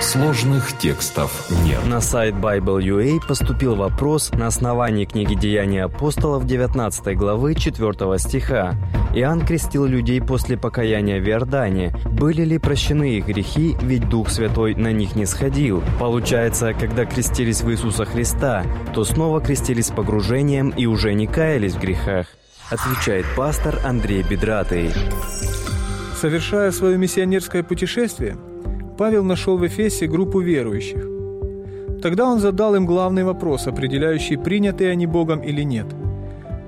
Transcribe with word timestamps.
Сложных 0.00 0.76
текстов 0.78 1.50
нет. 1.64 1.84
На 1.86 2.00
сайт 2.00 2.34
Bible.ua 2.34 3.18
поступил 3.26 3.74
вопрос 3.74 4.30
на 4.32 4.46
основании 4.46 5.06
книги 5.06 5.34
«Деяния 5.34 5.84
апостолов» 5.84 6.46
19 6.46 7.16
главы 7.16 7.54
4 7.54 8.18
стиха. 8.18 8.74
Иоанн 9.14 9.44
крестил 9.44 9.86
людей 9.86 10.20
после 10.20 10.58
покаяния 10.58 11.20
в 11.20 11.26
Иордане. 11.26 11.94
Были 12.04 12.42
ли 12.44 12.58
прощены 12.58 13.16
их 13.16 13.26
грехи, 13.26 13.74
ведь 13.80 14.08
Дух 14.08 14.30
Святой 14.30 14.74
на 14.74 14.92
них 14.92 15.16
не 15.16 15.24
сходил? 15.24 15.82
Получается, 15.98 16.74
когда 16.74 17.06
крестились 17.06 17.62
в 17.62 17.70
Иисуса 17.70 18.04
Христа, 18.04 18.64
то 18.94 19.04
снова 19.04 19.40
крестились 19.40 19.86
с 19.86 19.90
погружением 19.90 20.70
и 20.70 20.86
уже 20.86 21.14
не 21.14 21.26
каялись 21.26 21.72
в 21.72 21.80
грехах. 21.80 22.26
Отвечает 22.70 23.24
пастор 23.34 23.78
Андрей 23.84 24.22
Бедратый. 24.22 24.92
Совершая 26.20 26.70
свое 26.72 26.98
миссионерское 26.98 27.62
путешествие, 27.62 28.36
Павел 28.98 29.24
нашел 29.24 29.58
в 29.58 29.66
Эфесе 29.66 30.06
группу 30.06 30.40
верующих. 30.40 31.06
Тогда 32.02 32.24
он 32.24 32.38
задал 32.38 32.74
им 32.74 32.86
главный 32.86 33.24
вопрос, 33.24 33.66
определяющий, 33.66 34.36
приняты 34.36 34.88
они 34.88 35.06
Богом 35.06 35.40
или 35.40 35.62
нет. 35.62 35.86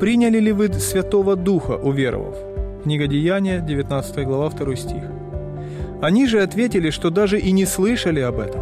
«Приняли 0.00 0.40
ли 0.40 0.52
вы 0.52 0.72
Святого 0.72 1.36
Духа, 1.36 1.76
уверовав?» 1.76 2.36
Книга 2.82 3.06
Деяния, 3.06 3.60
19 3.60 4.26
глава, 4.26 4.50
2 4.50 4.76
стих. 4.76 5.02
Они 6.02 6.26
же 6.26 6.42
ответили, 6.42 6.90
что 6.90 7.10
даже 7.10 7.38
и 7.38 7.52
не 7.52 7.64
слышали 7.64 8.20
об 8.20 8.38
этом. 8.38 8.60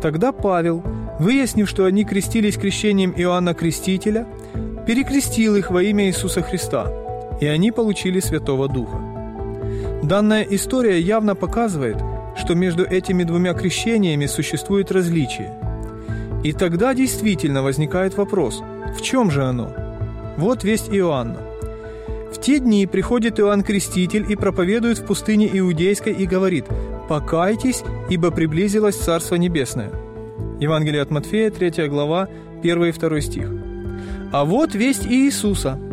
Тогда 0.00 0.32
Павел, 0.32 0.82
выяснив, 1.18 1.68
что 1.68 1.84
они 1.84 2.04
крестились 2.04 2.56
крещением 2.56 3.12
Иоанна 3.16 3.54
Крестителя, 3.54 4.26
перекрестил 4.86 5.56
их 5.56 5.70
во 5.70 5.82
имя 5.82 6.06
Иисуса 6.06 6.40
Христа, 6.40 6.86
и 7.40 7.46
они 7.46 7.72
получили 7.72 8.20
Святого 8.20 8.68
Духа. 8.68 8.98
Данная 10.02 10.42
история 10.42 10.98
явно 10.98 11.34
показывает, 11.34 11.96
что 12.50 12.56
между 12.56 12.82
этими 12.84 13.22
двумя 13.22 13.54
крещениями 13.54 14.26
существует 14.26 14.90
различие. 14.90 15.54
И 16.42 16.52
тогда 16.52 16.94
действительно 16.94 17.62
возникает 17.62 18.16
вопрос, 18.16 18.60
в 18.98 19.00
чем 19.02 19.30
же 19.30 19.44
оно? 19.44 19.72
Вот 20.36 20.64
весть 20.64 20.88
Иоанна. 20.90 21.38
В 22.34 22.40
те 22.40 22.58
дни 22.58 22.88
приходит 22.88 23.38
Иоанн 23.38 23.62
Креститель 23.62 24.26
и 24.28 24.34
проповедует 24.34 24.98
в 24.98 25.06
пустыне 25.06 25.48
Иудейской 25.52 26.12
и 26.12 26.26
говорит 26.26 26.64
«Покайтесь, 27.08 27.84
ибо 28.08 28.32
приблизилось 28.32 28.96
Царство 28.96 29.36
Небесное». 29.36 29.92
Евангелие 30.58 31.02
от 31.02 31.12
Матфея, 31.12 31.52
3 31.52 31.86
глава, 31.86 32.28
1 32.64 32.84
и 32.84 32.90
2 32.90 33.20
стих. 33.20 33.48
А 34.32 34.44
вот 34.44 34.74
весть 34.74 35.06
Иисуса– 35.06 35.78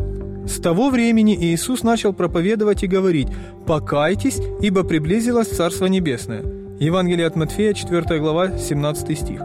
с 0.48 0.60
того 0.62 0.90
времени 0.90 1.36
Иисус 1.36 1.84
начал 1.84 2.14
проповедовать 2.14 2.84
и 2.84 2.88
говорить 2.88 3.28
«Покайтесь, 3.66 4.40
ибо 4.62 4.84
приблизилось 4.84 5.50
Царство 5.50 5.88
Небесное». 5.88 6.44
Евангелие 6.80 7.28
от 7.28 7.36
Матфея, 7.36 7.74
4 7.74 8.20
глава, 8.20 8.58
17 8.58 9.18
стих. 9.18 9.42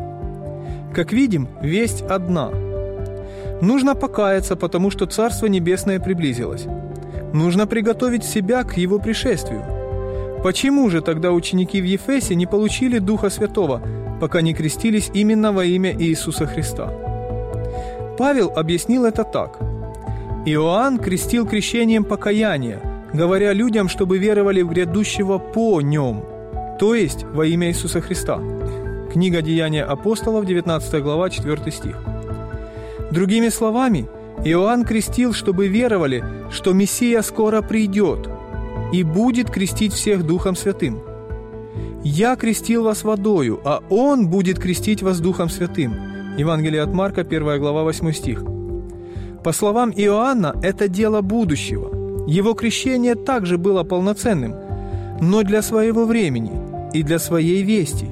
Как 0.95 1.13
видим, 1.13 1.49
весть 1.61 2.03
одна. 2.03 2.51
Нужно 3.61 3.97
покаяться, 3.97 4.55
потому 4.55 4.91
что 4.91 5.07
Царство 5.07 5.47
Небесное 5.47 5.99
приблизилось. 5.99 6.67
Нужно 7.33 7.67
приготовить 7.67 8.25
себя 8.25 8.63
к 8.63 8.77
Его 8.77 9.01
пришествию. 9.01 9.65
Почему 10.45 10.89
же 10.89 11.01
тогда 11.01 11.33
ученики 11.33 11.81
в 11.81 11.85
Ефесе 11.85 12.37
не 12.37 12.47
получили 12.47 12.99
Духа 13.01 13.29
Святого, 13.29 13.83
пока 14.21 14.41
не 14.41 14.55
крестились 14.55 15.11
именно 15.15 15.53
во 15.53 15.65
имя 15.65 15.93
Иисуса 15.93 16.47
Христа? 16.47 16.93
Павел 18.19 18.53
объяснил 18.55 19.05
это 19.05 19.25
так– 19.25 19.59
Иоанн 20.45 20.99
крестил 20.99 21.47
крещением 21.47 22.03
покаяния, 22.03 22.83
говоря 23.15 23.53
людям, 23.53 23.89
чтобы 23.89 24.19
веровали 24.19 24.63
в 24.63 24.71
грядущего 24.71 25.39
по 25.39 25.81
нем, 25.81 26.25
то 26.81 26.97
есть 26.97 27.23
во 27.23 27.47
имя 27.47 27.69
Иисуса 27.69 28.01
Христа. 28.01 28.41
Книга 29.13 29.41
Деяния 29.41 29.85
апостолов, 29.85 30.45
19 30.45 31.01
глава, 31.01 31.31
4 31.31 31.71
стих. 31.71 31.97
Другими 33.13 33.51
словами, 33.51 34.09
Иоанн 34.45 34.85
крестил, 34.85 35.33
чтобы 35.33 35.69
веровали, 35.69 36.25
что 36.51 36.73
Мессия 36.73 37.23
скоро 37.23 37.63
придет 37.63 38.29
и 38.93 39.05
будет 39.05 39.49
крестить 39.49 39.93
всех 39.93 40.25
Духом 40.25 40.57
Святым. 40.57 41.03
«Я 42.03 42.35
крестил 42.35 42.83
вас 42.83 43.05
водою, 43.05 43.61
а 43.65 43.81
Он 43.91 44.27
будет 44.27 44.59
крестить 44.59 45.05
вас 45.05 45.21
Духом 45.21 45.49
Святым». 45.49 45.95
Евангелие 46.37 46.83
от 46.83 46.93
Марка, 46.93 47.21
1 47.21 47.61
глава, 47.61 47.85
8 47.85 48.13
стих. 48.13 48.43
По 49.45 49.53
словам 49.53 49.91
Иоанна, 49.91 50.55
это 50.63 50.87
дело 50.87 51.21
будущего. 51.21 51.91
Его 52.29 52.55
крещение 52.55 53.17
также 53.17 53.59
было 53.59 53.83
полноценным, 53.83 54.55
но 55.21 55.43
для 55.43 55.63
своего 55.63 56.05
времени 56.05 56.53
и 56.93 57.03
для 57.03 57.19
своей 57.19 57.63
вести. 57.63 58.07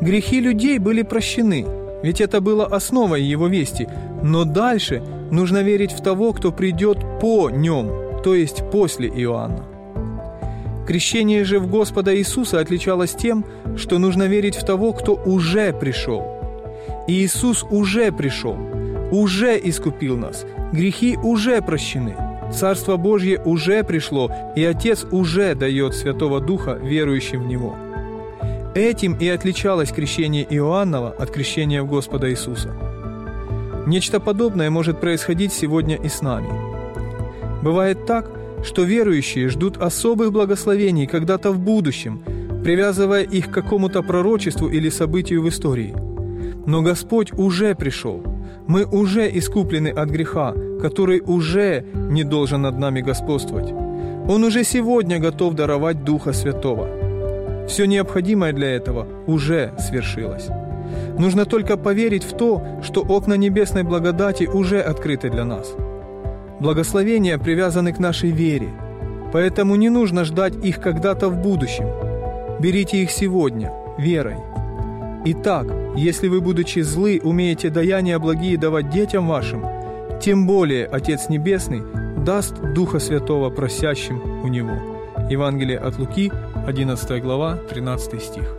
Грехи 0.00 0.40
людей 0.40 0.78
были 0.78 1.02
прощены, 1.02 1.66
ведь 2.04 2.20
это 2.20 2.40
было 2.40 2.66
основой 2.66 3.22
его 3.22 3.48
вести, 3.48 3.88
но 4.22 4.44
дальше 4.44 5.02
нужно 5.32 5.62
верить 5.62 5.90
в 5.90 6.02
того, 6.02 6.32
кто 6.32 6.52
придет 6.52 6.98
по 7.20 7.50
нем, 7.50 7.90
то 8.22 8.36
есть 8.36 8.62
после 8.70 9.08
Иоанна. 9.08 9.64
Крещение 10.86 11.44
же 11.44 11.58
в 11.58 11.68
Господа 11.68 12.16
Иисуса 12.16 12.60
отличалось 12.60 13.12
тем, 13.12 13.44
что 13.76 13.98
нужно 13.98 14.22
верить 14.22 14.54
в 14.54 14.64
того, 14.64 14.92
кто 14.92 15.14
уже 15.14 15.72
пришел. 15.72 16.24
И 17.08 17.24
Иисус 17.24 17.64
уже 17.64 18.12
пришел– 18.12 18.56
уже 19.10 19.58
искупил 19.62 20.16
нас, 20.16 20.44
грехи 20.72 21.16
уже 21.22 21.60
прощены, 21.62 22.14
Царство 22.52 22.96
Божье 22.96 23.40
уже 23.44 23.84
пришло, 23.84 24.30
и 24.56 24.64
Отец 24.64 25.04
уже 25.10 25.54
дает 25.54 25.94
Святого 25.94 26.40
Духа 26.40 26.78
верующим 26.82 27.42
в 27.42 27.46
Него. 27.46 27.76
Этим 28.74 29.14
и 29.14 29.28
отличалось 29.28 29.90
крещение 29.90 30.46
Иоаннова 30.48 31.10
от 31.10 31.30
крещения 31.30 31.82
в 31.82 31.88
Господа 31.88 32.30
Иисуса. 32.30 32.74
Нечто 33.86 34.20
подобное 34.20 34.70
может 34.70 35.00
происходить 35.00 35.52
сегодня 35.52 35.96
и 35.96 36.08
с 36.08 36.22
нами. 36.22 36.48
Бывает 37.62 38.06
так, 38.06 38.30
что 38.64 38.82
верующие 38.82 39.48
ждут 39.48 39.76
особых 39.78 40.32
благословений 40.32 41.06
когда-то 41.06 41.52
в 41.52 41.58
будущем, 41.58 42.22
привязывая 42.64 43.22
их 43.22 43.50
к 43.50 43.54
какому-то 43.54 44.02
пророчеству 44.02 44.68
или 44.68 44.88
событию 44.88 45.42
в 45.42 45.48
истории. 45.48 45.94
Но 46.66 46.82
Господь 46.82 47.32
уже 47.32 47.74
пришел– 47.74 48.22
мы 48.68 48.84
уже 48.84 49.30
искуплены 49.38 49.88
от 49.88 50.10
греха, 50.10 50.54
который 50.80 51.22
уже 51.26 51.84
не 51.94 52.22
должен 52.22 52.62
над 52.62 52.78
нами 52.78 53.00
господствовать. 53.00 53.72
Он 54.28 54.44
уже 54.44 54.62
сегодня 54.62 55.18
готов 55.18 55.54
даровать 55.54 56.04
Духа 56.04 56.34
Святого. 56.34 57.66
Все 57.66 57.86
необходимое 57.86 58.52
для 58.52 58.68
этого 58.68 59.06
уже 59.26 59.72
свершилось. 59.78 60.48
Нужно 61.18 61.46
только 61.46 61.78
поверить 61.78 62.24
в 62.24 62.36
то, 62.36 62.62
что 62.82 63.00
окна 63.00 63.34
небесной 63.34 63.84
благодати 63.84 64.44
уже 64.44 64.80
открыты 64.80 65.30
для 65.30 65.44
нас. 65.44 65.74
Благословения 66.60 67.38
привязаны 67.38 67.94
к 67.94 67.98
нашей 67.98 68.30
вере, 68.30 68.68
поэтому 69.32 69.76
не 69.76 69.88
нужно 69.88 70.24
ждать 70.24 70.54
их 70.62 70.80
когда-то 70.80 71.30
в 71.30 71.38
будущем. 71.38 71.86
Берите 72.60 73.02
их 73.02 73.10
сегодня, 73.10 73.72
верой. 73.98 74.36
Итак, 75.24 75.66
если 75.96 76.28
вы, 76.28 76.40
будучи 76.40 76.80
злы, 76.80 77.20
умеете 77.22 77.70
даяния 77.70 78.18
благие 78.18 78.56
давать 78.56 78.88
детям 78.90 79.26
вашим, 79.26 79.64
тем 80.20 80.46
более 80.46 80.86
Отец 80.86 81.28
Небесный 81.28 81.82
даст 82.24 82.54
Духа 82.74 83.00
Святого 83.00 83.50
просящим 83.50 84.42
у 84.44 84.48
Него. 84.48 84.98
Евангелие 85.28 85.78
от 85.78 85.98
Луки, 85.98 86.32
11 86.66 87.22
глава, 87.22 87.56
13 87.56 88.22
стих. 88.22 88.54